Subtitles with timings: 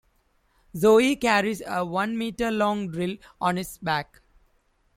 [0.75, 4.21] Zoe carries a one-meter long drill on its back.